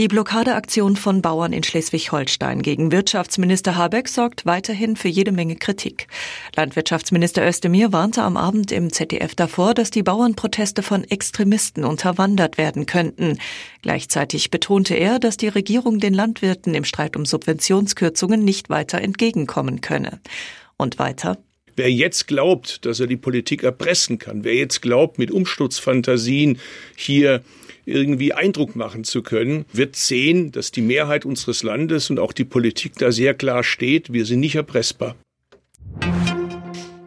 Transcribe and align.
Die 0.00 0.08
Blockadeaktion 0.08 0.96
von 0.96 1.20
Bauern 1.20 1.52
in 1.52 1.62
Schleswig-Holstein 1.62 2.62
gegen 2.62 2.90
Wirtschaftsminister 2.90 3.76
Habeck 3.76 4.08
sorgt 4.08 4.46
weiterhin 4.46 4.96
für 4.96 5.08
jede 5.08 5.30
Menge 5.30 5.56
Kritik. 5.56 6.06
Landwirtschaftsminister 6.56 7.46
Özdemir 7.46 7.92
warnte 7.92 8.22
am 8.22 8.38
Abend 8.38 8.72
im 8.72 8.90
ZDF 8.90 9.34
davor, 9.34 9.74
dass 9.74 9.90
die 9.90 10.02
Bauernproteste 10.02 10.82
von 10.82 11.04
Extremisten 11.04 11.84
unterwandert 11.84 12.56
werden 12.56 12.86
könnten. 12.86 13.38
Gleichzeitig 13.82 14.50
betonte 14.50 14.94
er, 14.94 15.18
dass 15.18 15.36
die 15.36 15.48
Regierung 15.48 16.00
den 16.00 16.14
Landwirten 16.14 16.74
im 16.74 16.84
Streit 16.84 17.14
um 17.14 17.26
Subventionskürzungen 17.26 18.42
nicht 18.42 18.70
weiter 18.70 19.02
entgegenkommen 19.02 19.82
könne. 19.82 20.22
Und 20.78 20.98
weiter. 20.98 21.36
Wer 21.76 21.92
jetzt 21.92 22.26
glaubt, 22.26 22.86
dass 22.86 23.00
er 23.00 23.06
die 23.06 23.18
Politik 23.18 23.64
erpressen 23.64 24.18
kann, 24.18 24.44
wer 24.44 24.54
jetzt 24.54 24.80
glaubt, 24.80 25.18
mit 25.18 25.30
Umsturzfantasien 25.30 26.58
hier 26.96 27.42
irgendwie 27.84 28.32
Eindruck 28.32 28.76
machen 28.76 29.04
zu 29.04 29.22
können, 29.22 29.64
wird 29.72 29.96
sehen, 29.96 30.52
dass 30.52 30.70
die 30.70 30.82
Mehrheit 30.82 31.24
unseres 31.24 31.62
Landes 31.62 32.10
und 32.10 32.18
auch 32.18 32.32
die 32.32 32.44
Politik 32.44 32.96
da 32.98 33.12
sehr 33.12 33.34
klar 33.34 33.64
steht, 33.64 34.12
wir 34.12 34.26
sind 34.26 34.40
nicht 34.40 34.54
erpressbar. 34.54 35.16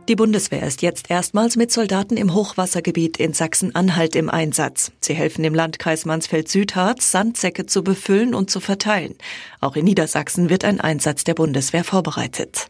Die 0.09 0.18
Bundeswehr 0.18 0.63
ist 0.63 0.82
jetzt 0.82 1.09
erstmals 1.09 1.55
mit 1.55 1.72
Soldaten 1.72 2.18
im 2.18 2.34
Hochwassergebiet 2.34 3.22
in 3.22 3.32
Sachsen-Anhalt 3.32 4.18
im 4.18 4.30
Einsatz. 4.30 4.91
Sie 4.99 5.13
helfen 5.13 5.46
im 5.46 5.55
Landkreis 5.55 6.04
Mansfeld-Südharz, 6.04 7.10
Sandsäcke 7.10 7.68
zu 7.68 7.85
befüllen 7.85 8.35
und 8.35 8.49
zu 8.49 8.60
verteilen. 8.60 9.16
Auch 9.62 9.77
in 9.77 9.85
Niedersachsen 9.85 10.49
wird 10.49 10.66
ein 10.66 10.82
Einsatz 10.82 11.24
der 11.24 11.35
Bundeswehr 11.35 11.85
vorbereitet. 11.85 12.68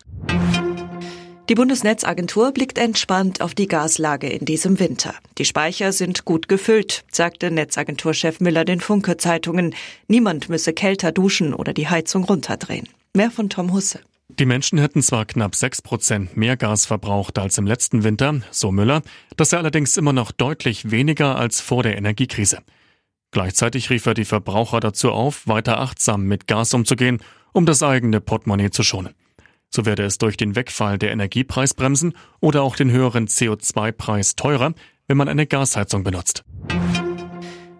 Die 1.49 1.55
Bundesnetzagentur 1.55 2.53
blickt 2.53 2.77
entspannt 2.77 3.41
auf 3.41 3.53
die 3.53 3.67
Gaslage 3.67 4.29
in 4.29 4.45
diesem 4.45 4.79
Winter. 4.79 5.13
Die 5.37 5.43
Speicher 5.43 5.91
sind 5.91 6.23
gut 6.23 6.47
gefüllt, 6.47 7.03
sagte 7.11 7.51
Netzagenturchef 7.51 8.39
Müller 8.39 8.63
den 8.63 8.79
Funke 8.79 9.17
Zeitungen. 9.17 9.75
Niemand 10.07 10.47
müsse 10.47 10.71
kälter 10.71 11.11
duschen 11.11 11.53
oder 11.53 11.73
die 11.73 11.89
Heizung 11.89 12.23
runterdrehen. 12.23 12.87
Mehr 13.13 13.29
von 13.29 13.49
Tom 13.49 13.73
Husse. 13.73 13.99
Die 14.29 14.45
Menschen 14.45 14.79
hätten 14.79 15.01
zwar 15.01 15.25
knapp 15.25 15.53
sechs 15.53 15.81
Prozent 15.81 16.37
mehr 16.37 16.55
Gas 16.55 16.85
verbraucht 16.85 17.37
als 17.37 17.57
im 17.57 17.67
letzten 17.67 18.05
Winter, 18.05 18.39
so 18.49 18.71
Müller, 18.71 19.01
das 19.35 19.49
sei 19.49 19.57
allerdings 19.57 19.97
immer 19.97 20.13
noch 20.13 20.31
deutlich 20.31 20.91
weniger 20.91 21.35
als 21.35 21.59
vor 21.59 21.83
der 21.83 21.97
Energiekrise. 21.97 22.59
Gleichzeitig 23.31 23.89
rief 23.89 24.05
er 24.05 24.13
die 24.13 24.25
Verbraucher 24.25 24.79
dazu 24.79 25.11
auf, 25.11 25.45
weiter 25.45 25.81
achtsam 25.81 26.23
mit 26.23 26.47
Gas 26.47 26.73
umzugehen, 26.73 27.21
um 27.51 27.65
das 27.65 27.83
eigene 27.83 28.21
Portemonnaie 28.21 28.71
zu 28.71 28.81
schonen. 28.81 29.13
So 29.75 29.87
werde 29.87 30.03
es 30.03 30.19
durch 30.19 30.37
den 30.37 30.55
Wegfall 30.55 30.99
der 30.99 31.11
Energiepreisbremsen 31.11 32.13
oder 32.39 32.61
auch 32.61 32.75
den 32.75 32.91
höheren 32.91 33.27
CO2-Preis 33.27 34.35
teurer, 34.35 34.73
wenn 35.07 35.17
man 35.17 35.27
eine 35.27 35.47
Gasheizung 35.47 36.03
benutzt. 36.03 36.43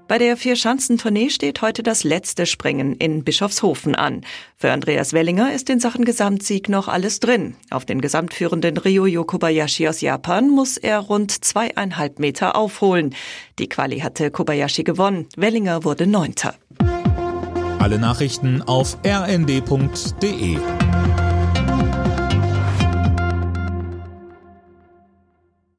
Bei 0.08 0.18
der 0.18 0.36
Vier-Schanzentournee 0.36 1.30
steht 1.30 1.62
heute 1.62 1.84
das 1.84 2.04
letzte 2.04 2.48
Springen 2.48 2.96
in 2.96 3.24
Bischofshofen 3.24 3.94
an. 3.94 4.22
Für 4.58 4.72
Andreas 4.72 5.14
Wellinger 5.14 5.54
ist 5.54 5.70
in 5.70 5.80
Sachen 5.80 6.04
Gesamtsieg 6.04 6.68
noch 6.68 6.88
alles 6.88 7.20
drin. 7.20 7.56
Auf 7.70 7.86
den 7.86 8.02
gesamtführenden 8.02 8.78
Ryo 8.78 9.24
Kobayashi 9.24 9.88
aus 9.88 10.02
Japan 10.02 10.50
muss 10.50 10.78
er 10.78 11.00
rund 11.00 11.46
zweieinhalb 11.46 12.18
Meter 12.18 12.56
aufholen. 12.56 13.16
Die 13.60 13.70
Quali 13.70 14.00
hatte 14.00 14.32
Kobayashi 14.32 14.84
gewonnen. 14.84 15.28
Wellinger 15.36 15.84
wurde 15.84 16.08
Neunter. 16.08 16.56
Alle 17.80 18.00
Nachrichten 18.00 18.62
auf 18.64 18.98
rnd.de 19.06 20.58